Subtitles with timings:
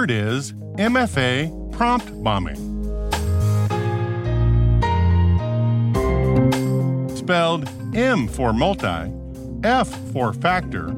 [0.00, 2.56] Word is MFA prompt bombing.
[7.14, 9.12] Spelled M for multi,
[9.62, 10.94] F for factor,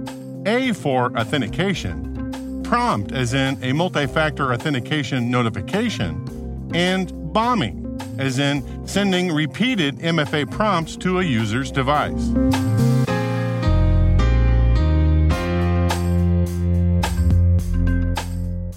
[0.46, 8.86] A for authentication, prompt as in a multi factor authentication notification, and bombing as in
[8.86, 12.81] sending repeated MFA prompts to a user's device.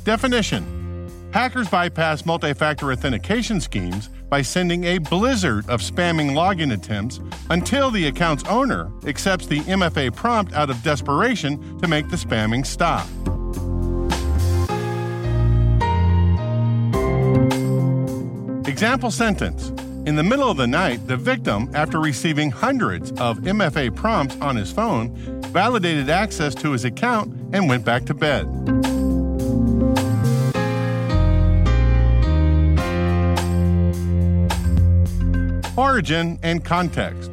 [0.06, 7.20] Definition Hackers bypass multi factor authentication schemes by sending a blizzard of spamming login attempts
[7.50, 12.64] until the account's owner accepts the MFA prompt out of desperation to make the spamming
[12.64, 13.08] stop.
[18.68, 19.70] Example sentence
[20.08, 24.56] In the middle of the night, the victim, after receiving hundreds of MFA prompts on
[24.56, 25.16] his phone,
[25.52, 28.85] validated access to his account and went back to bed.
[35.78, 37.32] Origin and context.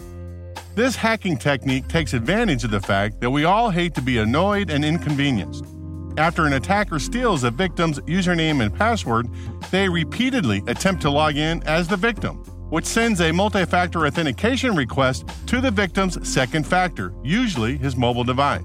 [0.75, 4.69] This hacking technique takes advantage of the fact that we all hate to be annoyed
[4.69, 5.65] and inconvenienced.
[6.19, 9.29] After an attacker steals a victim's username and password,
[9.71, 12.39] they repeatedly attempt to log in as the victim,
[12.69, 18.25] which sends a multi factor authentication request to the victim's second factor, usually his mobile
[18.25, 18.65] device.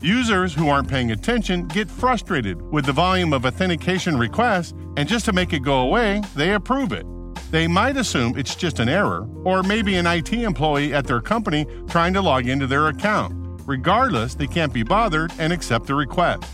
[0.00, 5.24] Users who aren't paying attention get frustrated with the volume of authentication requests, and just
[5.24, 7.04] to make it go away, they approve it.
[7.50, 11.66] They might assume it's just an error, or maybe an IT employee at their company
[11.88, 13.34] trying to log into their account.
[13.66, 16.44] Regardless, they can't be bothered and accept the request.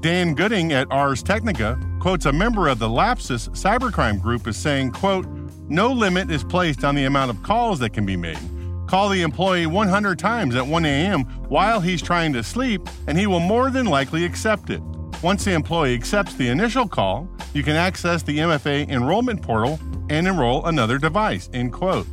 [0.00, 4.90] Dan Goodin at Ars Technica quotes a member of the Lapsus cybercrime group as saying,
[4.90, 5.26] quote,
[5.68, 8.38] no limit is placed on the amount of calls that can be made.
[8.86, 11.24] Call the employee 100 times at 1 a.m.
[11.48, 14.82] while he's trying to sleep, and he will more than likely accept it.
[15.22, 20.26] Once the employee accepts the initial call, you can access the MFA enrollment portal and
[20.26, 21.48] enroll another device.
[21.52, 22.06] End quote.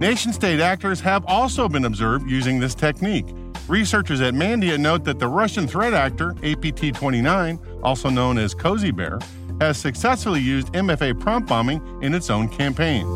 [0.00, 3.26] Nation state actors have also been observed using this technique.
[3.68, 8.90] Researchers at Mandiant note that the Russian threat actor APT 29, also known as Cozy
[8.90, 9.18] Bear,
[9.60, 13.06] has successfully used MFA prompt bombing in its own campaign.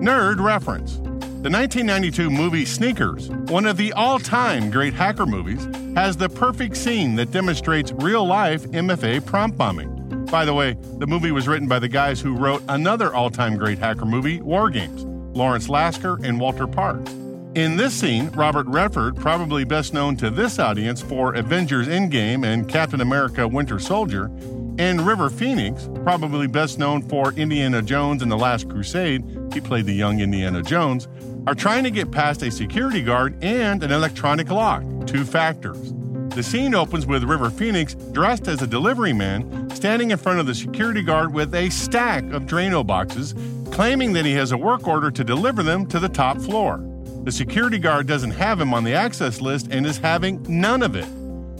[0.00, 1.00] Nerd reference.
[1.46, 5.64] The 1992 movie Sneakers, one of the all time great hacker movies,
[5.94, 10.24] has the perfect scene that demonstrates real life MFA prompt bombing.
[10.28, 13.56] By the way, the movie was written by the guys who wrote another all time
[13.56, 15.04] great hacker movie, War Games
[15.36, 17.12] Lawrence Lasker and Walter Parkes.
[17.54, 22.68] In this scene, Robert Redford, probably best known to this audience for Avengers Endgame and
[22.68, 24.32] Captain America Winter Soldier,
[24.78, 29.24] and River Phoenix, probably best known for Indiana Jones and the Last Crusade,
[29.54, 31.08] he played the young Indiana Jones,
[31.46, 35.92] are trying to get past a security guard and an electronic lock, two factors.
[36.34, 40.46] The scene opens with River Phoenix dressed as a delivery man standing in front of
[40.46, 43.34] the security guard with a stack of Drano boxes,
[43.70, 46.78] claiming that he has a work order to deliver them to the top floor.
[47.22, 50.94] The security guard doesn't have him on the access list and is having none of
[50.94, 51.06] it.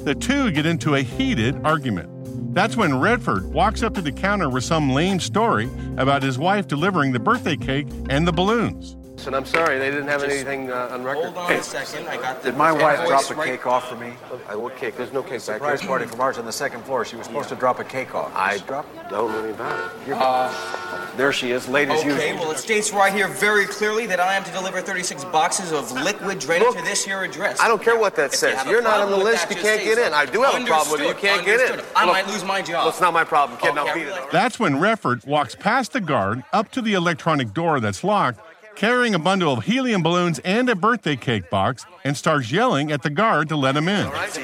[0.04, 2.10] The two get into a heated argument.
[2.54, 6.66] That's when Redford walks up to the counter with some lame story about his wife
[6.66, 8.96] delivering the birthday cake and the balloons.
[9.24, 11.24] And I'm sorry, they didn't have anything uh, on record.
[11.24, 12.06] Hold on a second.
[12.06, 14.12] I got the Did my wife drop a right- cake off for me?
[14.48, 14.96] I, what cake?
[14.96, 17.04] There's no cake back Surprise party for Marge on the second floor.
[17.04, 18.30] She was supposed to drop a cake off.
[18.36, 18.86] I Drop.
[19.10, 21.16] don't know about it.
[21.16, 22.42] There she is, late as Okay, usual.
[22.44, 25.90] well, it states right here very clearly that I am to deliver 36 boxes of
[25.92, 27.58] liquid Drano Look, to this here address.
[27.58, 28.58] I don't care what that If you says.
[28.58, 29.48] have You're not on the list.
[29.50, 30.12] You can't get in.
[30.12, 31.08] I do have a problem with it.
[31.08, 31.80] You can't get in.
[31.96, 32.80] I Look, might lose my job.
[32.84, 33.70] Well, it's not my problem, kid.
[33.70, 34.04] Okay, Now beat it.
[34.04, 34.32] realize- all right?
[34.32, 38.40] That's when Redford walks past the guard up to the electronic door that's locked,
[38.76, 43.02] carrying a bundle of helium balloons and a birthday cake box, and starts yelling at
[43.02, 44.04] the guard to let him in.
[44.06, 44.36] No I can't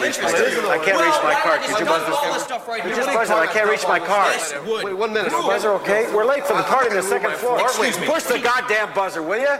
[0.00, 0.22] reach interest.
[0.22, 1.60] my- I can't reach my card.
[1.60, 3.04] Could you buzz this all this stuff right Could here.
[3.04, 3.34] just buzz it?
[3.36, 4.30] I can't reach my car.
[4.84, 5.30] Wait one minute.
[5.32, 5.42] Rule.
[5.46, 6.12] Buzzer, okay?
[6.12, 7.60] We're late for the party on the second floor.
[7.60, 8.06] Excuse me.
[8.06, 9.56] Push the goddamn buzzer, will you?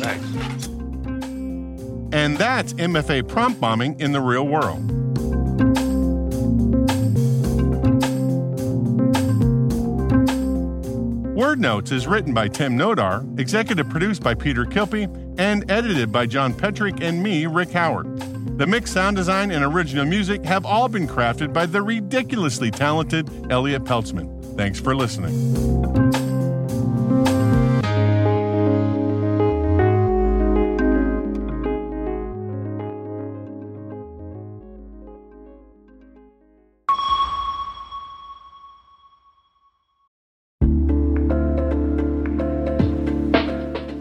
[0.00, 0.66] Thanks.
[2.10, 4.82] And that's MFA prompt bombing in the real world.
[11.38, 15.06] Word Notes is written by Tim Nodar, executive produced by Peter Kilpe,
[15.38, 18.58] and edited by John Petrick and me, Rick Howard.
[18.58, 23.30] The mix, sound design, and original music have all been crafted by the ridiculously talented
[23.52, 24.56] Elliot Peltzman.
[24.56, 26.07] Thanks for listening.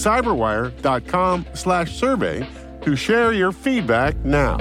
[0.00, 2.46] cyberwire.com slash survey
[2.82, 4.56] to share your feedback now.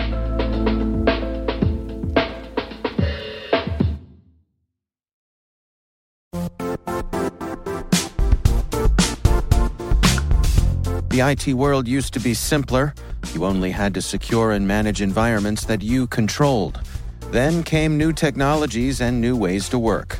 [11.09, 12.93] The IT world used to be simpler.
[13.33, 16.79] You only had to secure and manage environments that you controlled.
[17.31, 20.19] Then came new technologies and new ways to work.